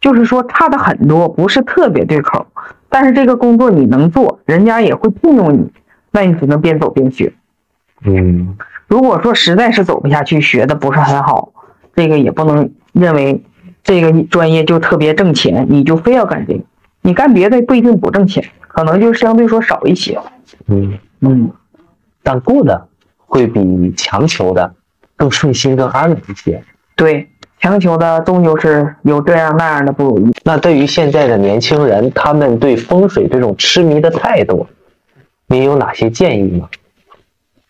[0.00, 2.46] 就是说差的很多，不是特别对口，
[2.88, 5.70] 但是这个工作你能做，人家也会聘用你，
[6.10, 7.34] 那你只能边走边学。
[8.02, 8.56] 嗯，
[8.88, 11.52] 如果说实在是走不下去，学的不是很好，
[11.94, 13.44] 这个也不能认为
[13.84, 16.64] 这个专业就特别挣钱，你就非要干这个，
[17.02, 20.18] 你干别的不一定不挣钱，可能就相对说少一些。
[20.66, 21.50] 嗯嗯，
[22.22, 24.74] 但过的会比强求的
[25.16, 26.64] 更顺心、更安稳一些。
[26.96, 27.29] 对。
[27.60, 30.32] 强求的终究是有这样那样的不如意。
[30.44, 34.66] 那对于现在的年轻人，他们对风水这种痴迷的态度，
[35.46, 36.68] 您有哪些建议吗？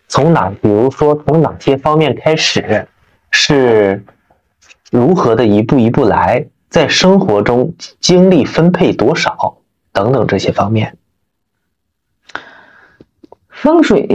[0.06, 2.86] 从哪，比如说从哪些方面开始，
[3.32, 4.04] 是
[4.92, 9.58] 如何的一步一步来，在生活中精力分配多少
[9.92, 10.96] 等等这些方面。
[13.48, 14.06] 风水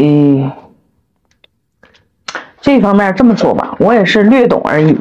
[2.61, 4.97] 这方面这么说吧，我也是略懂而已。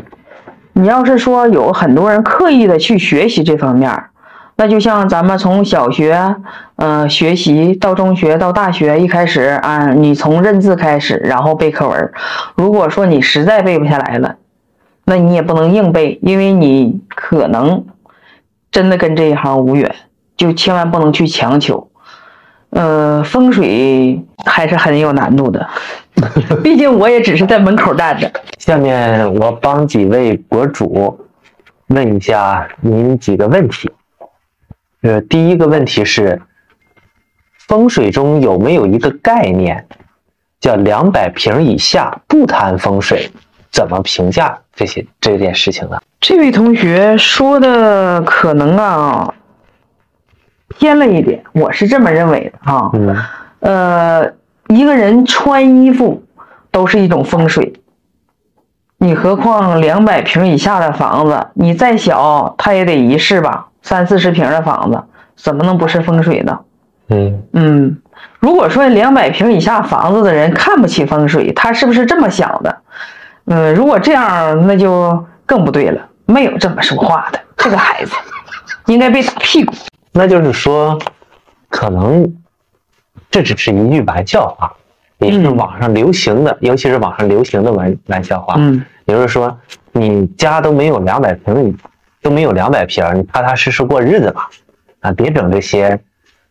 [0.74, 4.04] 你要是说有很多人刻意的去学习这方面，
[4.56, 6.37] 那就像咱们从小学，
[6.76, 12.12] 嗯，学习到中学到大学，一开始啊，你从认字开始，然后背课文。
[12.56, 14.37] 如果说你实在背不下来了，
[15.04, 17.84] 那你也不能硬背，因为你可能
[18.70, 19.94] 真的跟这一行无缘，
[20.37, 21.88] 就千万不能去强求。
[22.70, 25.68] 呃，风水还是很有难度的，
[26.62, 28.31] 毕竟我也只是在门口站着。
[28.59, 31.18] 下面我帮几位博主
[31.88, 33.90] 问一下您几个问题。
[35.03, 36.40] 呃，第一个问题是，
[37.59, 39.87] 风水中有没有一个概念
[40.61, 43.31] 叫两百平以下不谈风水？
[43.70, 46.00] 怎么评价这些这件事情呢？
[46.20, 49.35] 这位同学说的可能啊。
[50.77, 52.90] 偏了一点，我是这么认为的哈。
[52.94, 53.16] 嗯，
[53.61, 54.33] 呃，
[54.68, 56.24] 一个人穿衣服
[56.70, 57.74] 都是一种风水，
[58.98, 63.68] 你何况两百平以下的房子，你再小它也得一室吧？
[63.83, 65.03] 三四十平的房子
[65.37, 66.61] 怎么能不是风水呢？
[67.09, 67.98] 嗯嗯，
[68.40, 72.79] 如果说两百平以下房子的人看不起风水，他是不是这么想的？
[73.44, 76.00] 嗯，如果这样，那就更不对了。
[76.24, 78.12] 没有这么说话的，这个孩子
[78.87, 79.74] 应该被打屁股。
[80.12, 80.98] 那就是说，
[81.68, 82.35] 可能
[83.34, 84.72] 这只是一句玩笑话，
[85.18, 88.54] 也是网上流行的，尤其是网上流行的玩玩笑话。
[88.58, 89.58] 嗯，也就是说，
[89.90, 91.76] 你家都没有两百平，
[92.22, 94.48] 都没有两百平，你踏踏实实过日子吧，
[95.00, 95.98] 啊，别整这些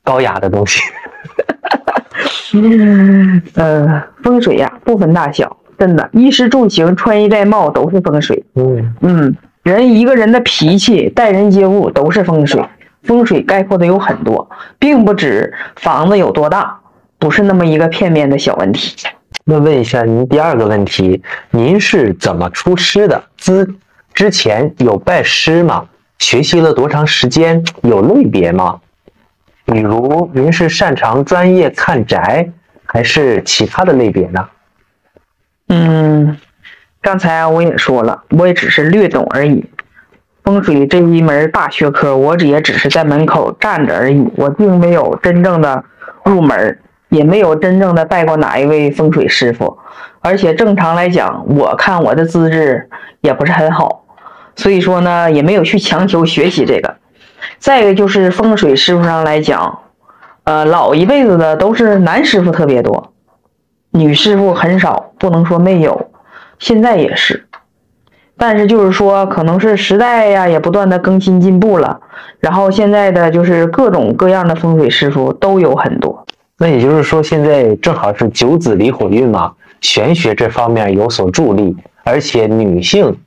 [0.04, 0.82] 高雅的东西。
[3.56, 8.44] 呃，风水呀，不分大小，真的，衣食住行、穿衣戴帽都是风水。
[8.56, 12.62] 嗯嗯，人一个人的脾气、待人接物都是风水。
[13.04, 16.80] 风水概括的有很多，并不止房子有多大，
[17.20, 18.96] 不是那么一个片面的小问题。
[19.46, 23.24] 那问一下您第二个问题，您是怎么出师的？
[23.36, 23.76] 之
[24.14, 25.86] 之前有拜师吗？
[26.20, 27.64] 学习了多长时间？
[27.82, 28.80] 有类别吗？
[29.66, 32.50] 比如您是擅长专业看宅，
[32.86, 34.48] 还是其他的类别呢？
[35.68, 36.38] 嗯，
[37.02, 39.66] 刚才我也说了，我也只是略懂而已。
[40.44, 45.84] 风水这一门大学科，我也只是在门口站着而已，我并没有真正的
[46.26, 46.80] 入门，
[47.10, 49.78] 也没有真正的拜过哪一位风水师傅。
[50.20, 52.90] 而且正常来讲，我看我的资质
[53.22, 54.06] 也不是很好，
[54.56, 56.96] 所以说呢，也没有去强求学习这个。
[57.58, 59.80] 再一个就是风水师傅上来讲，
[60.44, 63.14] 呃，老一辈子的都是男师傅特别多，
[63.92, 66.12] 女师傅很少，不能说没有，
[66.60, 67.48] 现在也是。
[68.46, 71.98] 但是就是说，可能是时代呀也不断的更新进步了，
[72.42, 76.26] 然后现在的就是各种各样的风水师傅都有很多。
[76.58, 83.18] 那也就是说，现在正好是九子离火运嘛，玄学这方面有所助力，而且女性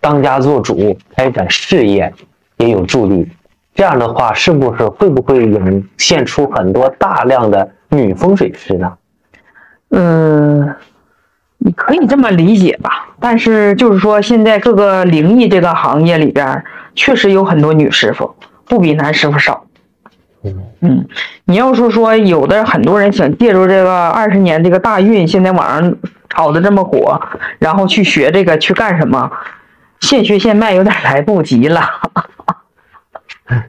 [0.00, 2.14] 当家做主，开展事业
[2.58, 3.28] 也有助力。
[3.74, 8.92] 这样的话，是不是会不会涌现出很多大量的女风水师呢？
[9.90, 10.72] 嗯。
[11.66, 16.62] 你可以这么理解吧，但是就是说，现在各个灵异这个行业里边，
[16.94, 18.34] 确实有很多女师傅，
[18.66, 19.64] 不比男师傅少。
[20.82, 21.06] 嗯，
[21.46, 25.94] 你要是说有的很多人想借助这个二十年这个大运，现在网上
[26.28, 27.18] 炒的这么火，
[27.58, 29.32] 然后去学这个去干什么？
[30.00, 31.80] 现学现卖有点来不及了。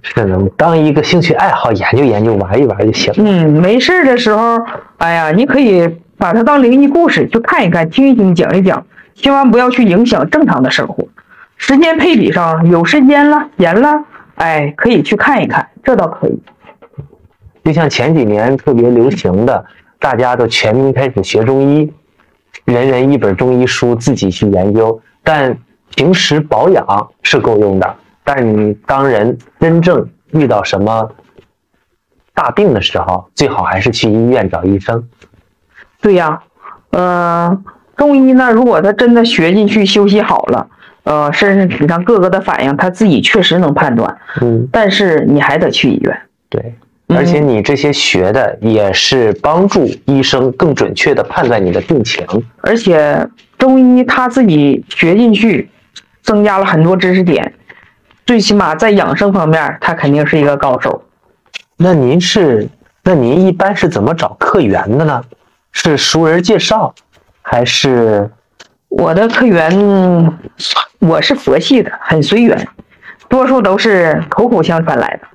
[0.01, 3.13] 是的，当一个兴趣爱好研究研究，玩一玩就行。
[3.15, 4.59] 嗯，没事的时候，
[4.97, 6.01] 哎呀，你可以。
[6.25, 11.07] 把它当灵异故事去看一看、听一听、讲一讲，千万不要去影响正常的生活。
[11.55, 16.41] 时间配比上有时间了、闲了，哎，可以去看一看，这倒可以。
[17.63, 19.63] 就像前几年特别流行的，
[19.99, 21.93] 大家都全民开始学中医，
[22.65, 24.99] 人人一本中医书自己去研究。
[25.23, 25.55] 但
[25.95, 31.07] 平时保养是够用的，但你当人真正遇到什么
[32.33, 35.07] 大病的时候，最好还是去医院找医生。
[36.05, 36.39] 对呀，
[36.91, 37.63] 嗯，
[37.97, 40.67] 中医呢，如果他真的学进去、休息好了，
[41.03, 46.15] 呃，身体上各个的反应他自己确实能判断，嗯，但是你还得去医院。
[46.47, 46.75] 对，
[47.07, 52.23] 而且你这些学的也是帮助医生更准确的判断你的病情。
[52.61, 55.67] 而且中医他自己学进去，
[56.21, 57.51] 增加了很多知识点，
[58.27, 61.01] 最起码在养生方面，他肯定是一个高手。
[61.77, 62.69] 那您是，
[63.03, 65.23] 那您一般是怎么找客源的呢？
[65.77, 66.95] 是熟人介绍，
[67.41, 68.31] 还是
[68.87, 70.39] 我的客源，
[70.99, 72.67] 我是佛系的，很随缘，
[73.27, 75.27] 多数都是口口相传来的。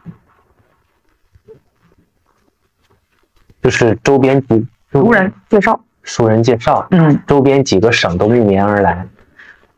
[3.62, 9.06] 就是周边几熟人介绍，熟人介绍，嗯周边几个省都慕名而来。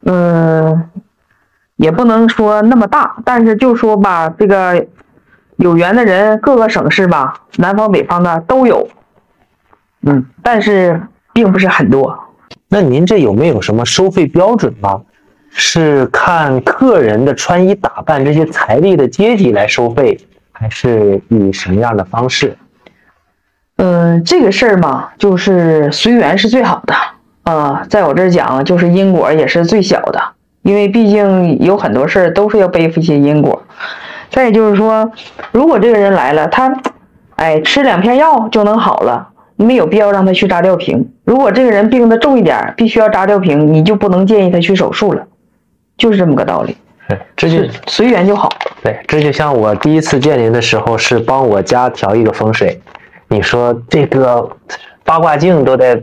[0.04, 0.88] 嗯，
[1.74, 4.86] 也不能说那么大，但是就说吧，这个
[5.56, 8.88] 有缘的人，各个省市吧，南方北方的都有。
[10.02, 11.00] 嗯，但是
[11.32, 12.18] 并不是很多。
[12.68, 15.02] 那您这有没有什么收费标准吗？
[15.54, 20.18] 是看客人的穿衣打扮这些财力的阶级来收费，
[20.50, 22.56] 还是以什么样的方式？
[23.76, 26.94] 嗯，这个事儿嘛，就是随缘是最好的。
[27.42, 30.22] 啊，在我这儿讲，就是因果也是最小的，
[30.62, 33.62] 因为毕竟有很多事儿都是要背负一些因果。
[34.30, 35.12] 再就是说，
[35.50, 36.72] 如果这个人来了，他，
[37.36, 39.31] 哎，吃两片药就能好了，
[39.62, 41.12] 没有必要让他去扎吊瓶。
[41.24, 45.26] 如果这个人病的重一点，必须要扎吊瓶，你就不能建议他去手术了，
[45.96, 46.76] 就是这么个道理。
[47.08, 48.48] 是，这就随缘就好。
[48.82, 52.80] 对，这就像我第一次见您的时候，是帮我家调一个风水，
[53.28, 54.48] 你说这个
[55.04, 56.02] 八卦镜都得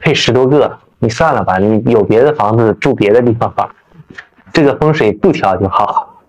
[0.00, 3.68] 配十多个，你算了吧，你有别的房子住别的地方吧，
[4.52, 6.22] 这个风水不调就好，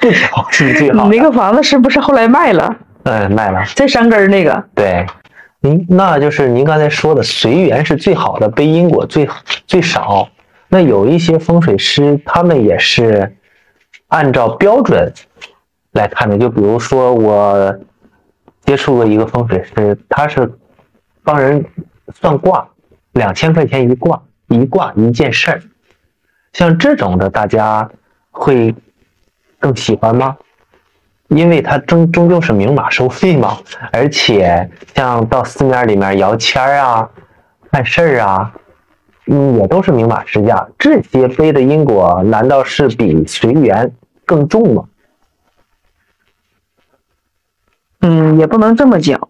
[0.00, 1.10] 不调是最好的。
[1.10, 2.76] 你那个房子是不是后来卖了？
[3.04, 3.64] 嗯，卖了。
[3.74, 5.06] 在山根儿那个，对，
[5.62, 9.28] 您那就是您刚才说的随缘是最好的，背因果最
[9.66, 10.28] 最少。
[10.68, 13.36] 那有一些风水师，他们也是
[14.08, 15.12] 按照标准
[15.92, 16.38] 来看的。
[16.38, 17.78] 就比如说我
[18.62, 20.50] 接触过一个风水师，他是
[21.22, 21.62] 帮人
[22.14, 22.66] 算卦，
[23.12, 25.62] 两千块钱一卦，一卦一件事儿。
[26.52, 27.90] 像这种的，大家
[28.30, 28.74] 会
[29.58, 30.36] 更喜欢吗？
[31.30, 33.56] 因为它终终究是明码收费嘛，
[33.92, 37.08] 而且像到寺庙里面摇签啊、
[37.70, 38.52] 办事儿啊，
[39.26, 40.68] 嗯，也都是明码实价。
[40.76, 43.92] 这些背的因果，难道是比随缘
[44.26, 44.84] 更重吗？
[48.00, 49.28] 嗯，也不能这么讲。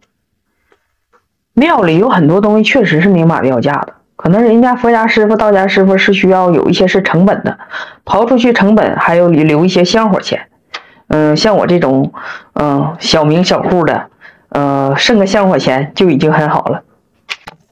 [1.53, 7.59] 庙里有很多东西确实是明码标价的，可能人家佛家师傅、道家师傅是需要有一些是成本的，
[8.07, 10.47] 刨出去成本，还有留一些香火钱。
[11.13, 12.13] 嗯，像我这种，
[12.53, 14.11] 嗯，小名小户的，
[14.51, 16.85] 呃，剩个香火钱就已经很好了。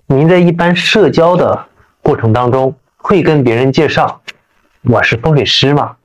[0.07, 1.66] 您在一般社交的
[2.03, 4.22] 过程当中，会跟别人介绍
[4.83, 5.96] 我是风水师吗？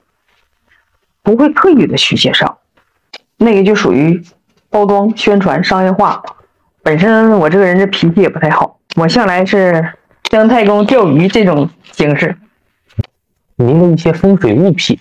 [1.24, 2.60] 不会刻意的去介绍，
[3.38, 4.24] 那个就属于
[4.70, 6.22] 包装、宣传、商业化。
[6.84, 9.94] 本身我这个人这脾气也不太好，我向来是
[10.26, 12.38] 姜太公钓鱼这种形式。
[13.56, 15.00] 您的一些风水物品，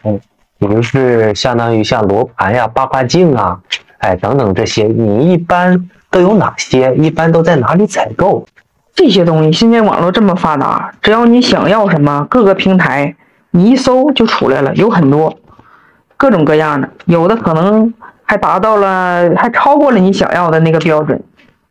[0.62, 3.58] 比如是相当于像罗盘呀、八卦镜啊，
[3.98, 6.94] 哎等等这些，你一般都有哪些？
[6.94, 8.46] 一般都在哪里采购？
[8.94, 13.16] 这些东西现在网络这么发达，只要你想要什么，各个平台
[13.50, 15.36] 你一搜就出来了，有很多
[16.16, 21.20] 各种各样的，有的可能还达到了，还超过了你想要的那个标准。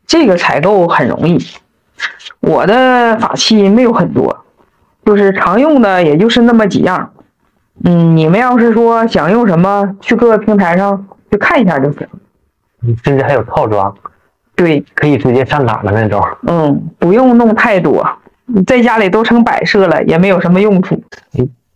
[0.05, 1.37] 这个采购很容易。
[2.41, 4.43] 我的法器没有很多，
[5.05, 7.13] 就是常用的，也就是那么几样。
[7.83, 12.07] 嗯，你们要是说想用什么，去各个平台上去看一下就行。
[13.03, 13.95] 甚至还有套装，
[14.55, 16.23] 对，可以直接上岗的那种。
[16.47, 18.07] 嗯，不用弄太多，
[18.45, 21.03] 你在家里都成摆设了，也没有什么用处。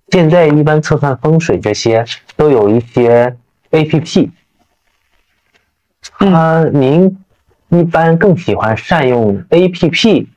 [0.09, 3.35] 现在一般测算风水这些都有一些
[3.71, 4.31] A P P，
[6.19, 7.17] 嗯啊，您
[7.69, 10.29] 一般更喜欢善用 A P P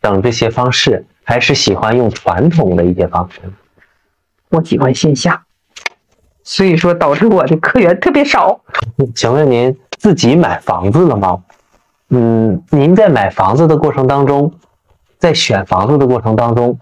[0.00, 3.40] 等这些方式，还是喜欢用传统的一些方式？
[4.54, 5.42] 我喜欢线下，
[6.44, 8.60] 所以说导致我的客源特别少。
[9.12, 11.40] 请问您自己买房子了吗？
[12.10, 14.52] 嗯，您在买房子的过程当中，
[15.18, 16.78] 在选房子的过程当中，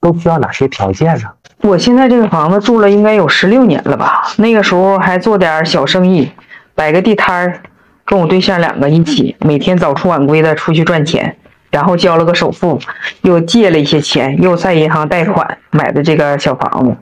[0.00, 1.24] 都需要哪些条件呢？
[1.60, 6.30] 我现在这个房子住了应该有十六年了吧，那个时候还做点小生意，
[6.74, 7.60] 摆个地摊儿，
[8.06, 11.36] 跟我对象两个一起，每天早出晚归的出去赚钱，
[11.76, 12.80] 然后交了个首付，
[13.20, 16.96] 又借了一些钱，又在银行贷款买的这个小房子。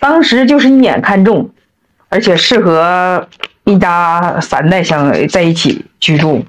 [0.00, 1.48] 当时就是一眼看中，
[2.08, 3.28] 而且适合
[3.62, 6.44] 一家三代相在一起居住，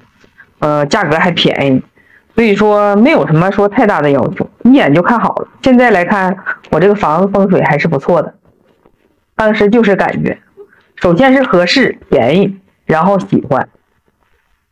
[0.58, 1.80] 呃，价格还便宜，
[2.34, 5.46] 所以说没有什么说太大的要求，一眼就看好了。
[5.62, 6.36] 现在来看，
[6.72, 8.34] 我这个房子风水还是不错的。
[9.36, 10.36] 当时就是感觉，
[10.96, 13.68] 首先是合适、便宜，然后喜欢。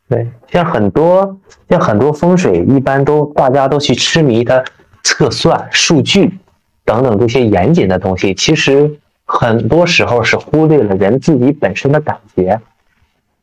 [0.08, 1.36] 对，像很多
[1.68, 4.62] 像很多风水，一般都大家都去痴迷它
[5.02, 6.38] 测算、数据
[6.84, 12.60] 等等这些严谨的东西，其实很多时候是忽略了人自己本身的感觉。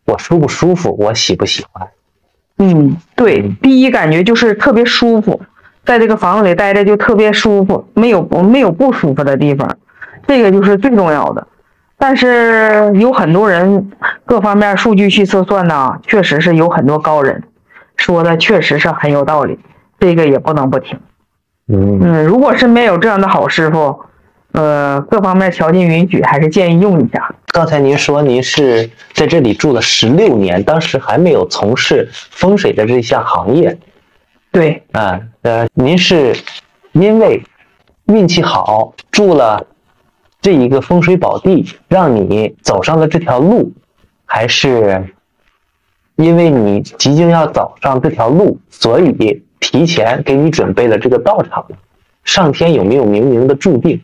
[0.06, 1.86] 我舒不舒服，我喜不喜欢？
[2.60, 5.42] 嗯，对，第一感觉就是特别舒服，
[5.84, 9.78] 在这个房子里待着就特别舒服，没有没有不舒服的地方，
[10.26, 11.46] 这个就是最重要的。
[12.02, 13.92] 但是有很多人
[14.26, 17.44] 各方面数据去测算呢，确实是有很多高人
[17.96, 19.60] 说的，确实是很有道理，
[20.00, 21.00] 这个也不能不听。
[21.68, 24.00] 嗯嗯，如果身边有这样的好师傅，
[24.54, 27.36] 呃，各方面条件允许，还是建议用一下。
[27.54, 33.78] 刚才您说您是在这里住了十六年，当时还没有从事风水的这项行业
[34.52, 35.22] 对，啊。
[35.44, 36.36] 呃，您是
[36.94, 37.44] 因为
[38.08, 39.68] 运气好住了
[40.42, 43.72] 这一个风水宝地，让你走上了这条路，
[44.26, 45.06] 还是
[46.16, 51.64] 因为你即将要走上这条路，所以提前给你准备了这个道场？
[52.24, 54.02] 上天有没有冥冥的注定？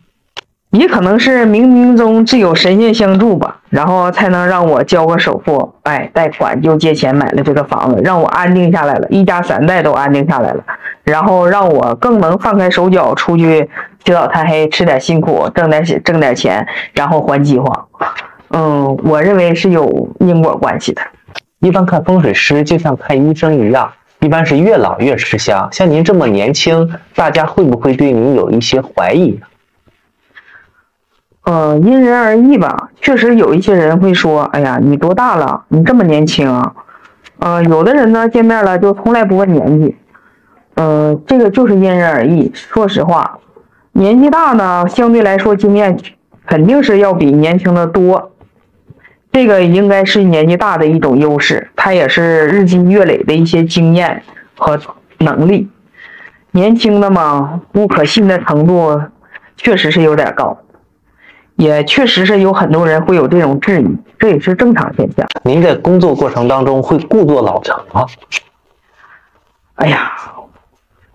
[0.70, 10.62] 也可能是冥冥中自有神仙相助吧，然后才能让我交个首付，哎，贷款就借钱买了这个房子，让我安定下来了，一家三代都安定下来了，
[11.04, 13.70] 然后让我更能放开手脚出去
[14.08, 17.88] 起早贪黑，吃点辛苦，挣点挣点钱，然后还饥荒。
[18.48, 21.02] 嗯，我认为是有因果关系的。
[21.58, 25.68] 一般看风水师就像看医生一样，一般是越老越吃香。
[25.72, 29.46] 像您这么年轻，大家会不会对您有一些怀疑呢？
[31.44, 32.88] 呃，因人而异吧。
[33.02, 35.64] 确实有一些人会说：“哎呀，你多大了？
[35.68, 36.74] 你这么年轻啊？”
[37.40, 39.94] 呃，有的人呢，见面了就从来不问年纪。
[40.76, 42.50] 呃，这个就是因人而异。
[42.54, 43.38] 说实话，
[43.98, 45.98] 年纪大呢，相对来说经验
[46.46, 48.30] 肯定是要比年轻的多。
[49.32, 54.22] 这个应该是年纪大的一种优势，它也是日积月累的一些经验
[54.56, 54.80] 和
[55.18, 55.68] 能力。
[56.52, 59.02] 年轻的嘛，不可信的程度
[59.56, 60.56] 确实是有点高。
[61.56, 65.26] 也确实是有很多人会有这种质疑，这也是正常现象。
[65.42, 68.06] 您在工作过程当中会故作老成吗？
[69.74, 70.12] 哎呀，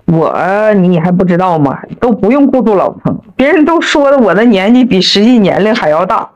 [0.05, 1.79] 我你还不知道吗？
[1.99, 6.29] 都不用过度老成，别人都说的我的年纪比实际年龄还要大，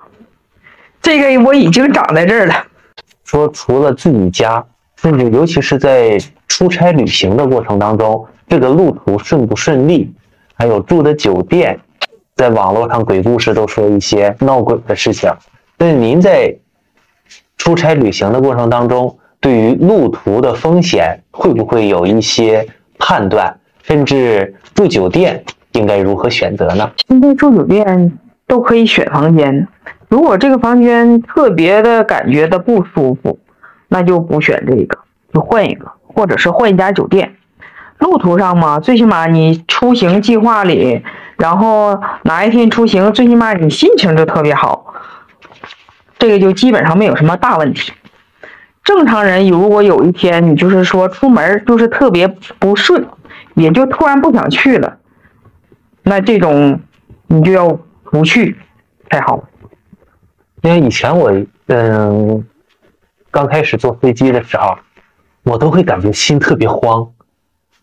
[1.01, 2.53] 这个我已经长在这儿了。
[3.23, 4.65] 说除了自己家，
[4.95, 10.13] 甚至尤其是在出差旅行的过程当中，这个路途顺不顺利，
[10.55, 11.79] 还有住的酒店。
[12.35, 15.29] 在网络上鬼故事都说一些闹鬼的事情，
[15.79, 16.55] 那您在
[17.57, 22.67] 出差旅行的过程当中，对于路途的风险会不会有一些
[22.99, 23.59] 判断？
[23.83, 26.91] 甚至住酒店应该如何选择呢？
[27.07, 29.67] 现在住酒店都可以选房间，
[30.09, 33.39] 如果这个房间特别的感觉的不舒服，
[33.87, 34.99] 那就不选这个，
[35.33, 37.35] 就换一个，或者是换一家酒店。
[37.99, 41.03] 路途上嘛，最起码你出行计划里。
[41.37, 44.93] 然后哪一天出行，最起码你心情就特别好，
[46.17, 47.93] 这个就基本上没有什么大问题。
[48.87, 52.25] 正常人如果有一天你就是说出门就是特别
[52.57, 53.05] 不顺，
[53.53, 54.97] 也就突然不想去了，
[56.03, 56.79] 那这种
[57.27, 58.55] 你就要不去
[59.09, 59.43] 才好。
[60.61, 61.33] 因为以前我
[61.65, 62.47] 嗯
[63.29, 64.77] 刚开始坐飞机的时候，
[65.43, 67.09] 我都会感觉心特别慌，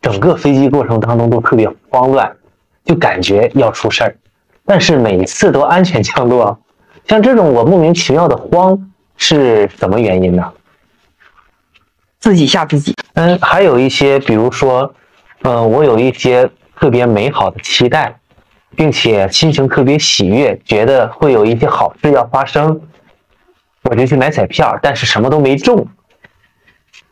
[0.00, 2.34] 整个飞机过程当中都特别慌乱。
[2.82, 4.16] 就感觉要出事儿，
[4.64, 6.58] 但是每次都安全降落。
[7.06, 10.50] 像这种我莫名其妙的慌是什么原因呢？
[12.24, 12.94] 自己吓自己。
[13.12, 14.94] 嗯，还有一些，比如说，
[15.42, 18.18] 嗯，我有一些特别美好的期待，
[18.74, 22.80] 并且心情特别喜悦，觉得会有一些好事要发生，
[23.82, 25.86] 我就去买彩票，但是什么都没中。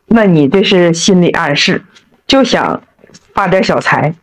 [0.06, 1.84] 那你这是心理暗示，
[2.26, 2.82] 就想
[3.34, 4.14] 发点小财。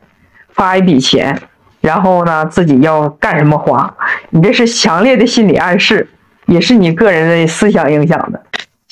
[0.52, 1.40] 发一笔钱，
[1.82, 3.96] 然后呢，自己要干什么花？
[4.32, 6.10] 你这是强烈的心理暗示，
[6.48, 8.44] 也是你个人的思想影响的。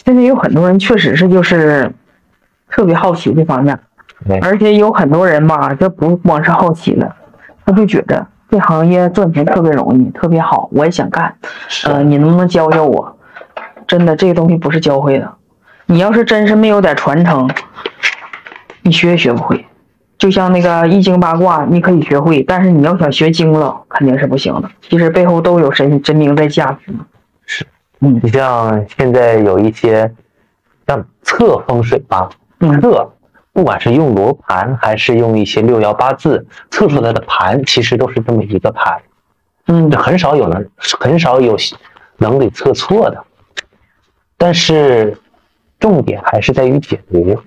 [0.08, 1.92] 现在有很多人确实是就是
[2.70, 3.78] 特别好奇这方面，
[4.42, 7.14] 而且有很多人吧，这不光是好奇了，
[7.66, 11.36] 他就觉得这行业赚钱特别容易，特别好，我也想干。
[11.84, 13.18] 呃，你能不能教教我？
[13.86, 15.30] 真的，这个东西不是教会的。
[15.88, 17.50] 你要是真是没有点传承，
[18.84, 19.66] 你学也学不会。
[20.18, 24.72] 就像那个易经八卦，你可以学会，但是你要想学精了，肯定是不行的。
[24.80, 26.94] 其实背后都有神神明在加持。
[27.46, 27.66] 是，
[28.00, 30.14] 嗯，你像现在有一些
[30.88, 32.30] 像测风水吧，
[32.82, 33.12] 测，
[33.54, 39.02] 不管是用罗盘还是用一些六爻八字测出来的盘，其实都是这么一个盘。
[39.66, 40.66] 嗯，很少有能
[41.00, 41.58] 很少有
[42.18, 43.24] 能给测错的。
[44.38, 45.18] 但是
[45.80, 47.42] 重点还是在于解读。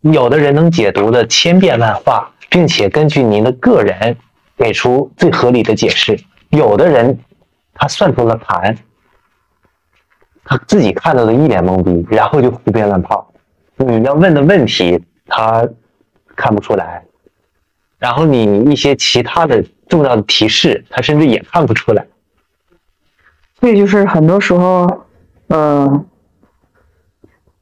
[0.00, 4.16] 有的人能解读的千变万化，并且根据您的个人
[4.58, 6.14] 给出最合理的解释；
[6.50, 7.18] 有的人
[7.72, 8.76] 他算出了盘，
[10.44, 13.26] 他自己看到的一脸懵逼，然后就胡编乱造。
[13.76, 15.66] 你要问的问题他
[16.36, 17.02] 看不出来，
[17.98, 22.06] 然后你一些其他的重要的提示，他甚至也看不出来。
[23.58, 25.06] 所以就是很多时候，
[25.48, 26.04] 嗯、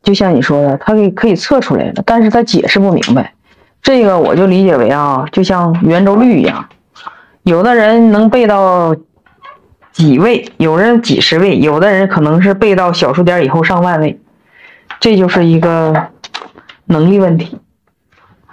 [0.02, 3.34] 就像你说的，他可以可以测出来的，但是他解释不明白。
[3.80, 6.68] 这个我就理解为啊，就像圆周率一样，
[7.42, 8.94] 有的人能背到
[9.92, 14.18] 几位，有人几十位，有的人可能是背到小数点以后上万位，
[14.98, 16.08] 这就是一个
[16.86, 17.58] 能力问题，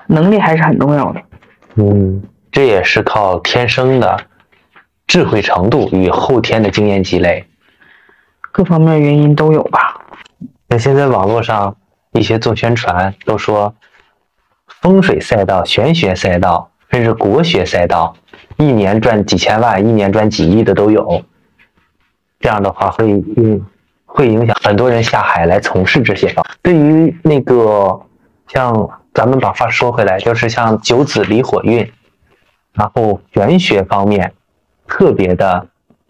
[0.07, 1.21] 能力还是很重要的。
[1.75, 2.21] 嗯，
[2.51, 4.19] 这也是靠天生的
[5.07, 7.45] 智慧程度与后天的经验积累。
[8.51, 10.01] 各方面原因都有吧。
[10.67, 11.77] 那现在网络上
[12.11, 13.73] 一些做宣传都说，
[14.81, 18.15] 风水赛道、玄学赛道，甚至国学赛道，
[18.59, 21.23] 一年赚几千万、一年赚几亿的都有。
[22.39, 23.65] 这样的话会嗯
[24.05, 26.45] 会影响很多人下海来从事这些方。
[26.61, 27.99] 对于那个
[28.47, 31.89] 像咱们把话说回来，就是像九子离火运，
[32.73, 34.33] 然后玄学方面
[34.87, 35.67] 特别的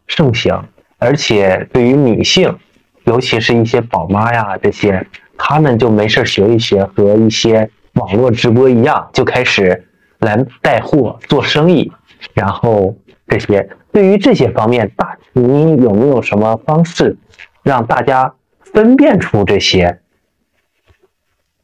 [0.08, 0.66] 盛行，
[0.97, 2.58] 而且对于女性，
[3.04, 5.06] 尤其是一些宝妈呀这些，
[5.38, 9.88] 她们就没事学一学，和一些网络直播一样，就开始
[10.20, 11.91] 来带货做生意，
[12.34, 12.96] 然后
[13.28, 17.18] 这些对于这些方面，大你有没有什么方式
[17.64, 20.00] 让大家分辨出这些？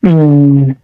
[0.02, 0.76] 嗯，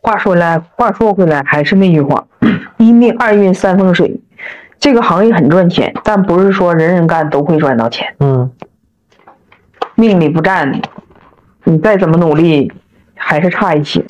[0.00, 2.26] 话说来，话说回来，还是那句话，
[2.78, 4.20] 一命二运三风水，
[4.78, 8.14] 这个行业很赚钱，但不是说人人干都会赚到钱。
[8.20, 8.52] 嗯
[9.96, 10.82] 命里不占，
[11.62, 12.72] 你再怎么努力，
[13.14, 14.04] 还是差一些。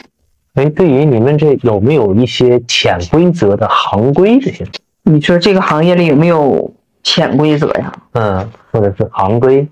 [0.54, 4.64] 哎，对于你们这有没有一些潜规则的行规这些？
[5.02, 7.92] 你说这个行业里有没有潜规则呀？
[8.12, 9.66] 嗯，或者是行规？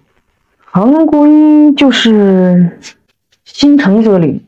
[0.72, 2.78] 行规就是
[3.44, 4.44] 心诚则灵，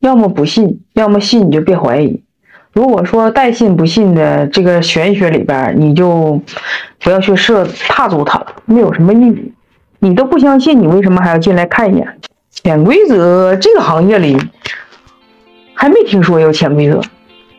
[0.00, 2.22] 要么不信，要么信你就别怀疑。
[2.72, 6.40] 如果说带信不信的这个玄学里边，你就
[6.98, 9.52] 不要去涉踏足它了，没有什么意义。
[10.00, 12.18] 你都不相信，你为什么还要进来看一眼？
[12.50, 14.36] 潜规则这个行业里
[15.80, 17.00] 还没听说有潜规则。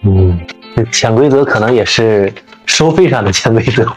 [0.03, 0.37] 嗯，
[0.91, 2.31] 潜规则可能也是
[2.65, 3.87] 收费上的潜规则。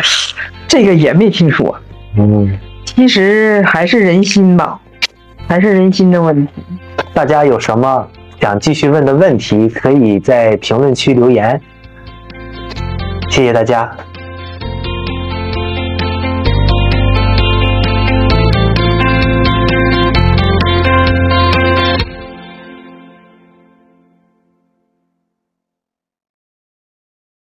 [0.68, 1.74] 这个也没听说。
[2.18, 4.78] 嗯，其实还是人心吧，
[5.48, 6.52] 还是人心的问题。
[7.14, 8.06] 大家有什么
[8.38, 11.58] 想继续问的问题，可以在评论区留言。
[13.30, 13.90] 谢谢大家。